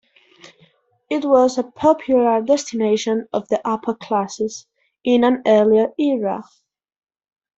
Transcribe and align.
It 1.11 1.25
was 1.25 1.59
a 1.59 1.63
popular 1.63 2.41
destination 2.41 3.27
of 3.31 3.47
the 3.49 3.61
upper 3.63 3.93
classes 3.93 4.65
in 5.03 5.23
an 5.23 5.43
earlier 5.45 5.89
era. 5.99 6.41